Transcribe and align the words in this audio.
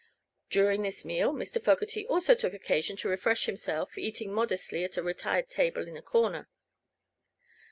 During 0.49 0.81
this 0.81 1.05
meal 1.05 1.31
Mr. 1.31 1.63
Fogerty 1.63 2.07
also 2.07 2.33
took 2.33 2.55
occasion 2.55 2.97
to 2.97 3.07
refresh 3.07 3.45
himself, 3.45 3.99
eating 3.99 4.33
modestly 4.33 4.83
at 4.83 4.97
a 4.97 5.03
retired 5.03 5.47
table 5.47 5.87
in 5.87 5.95
a 5.95 6.01
corner. 6.01 6.49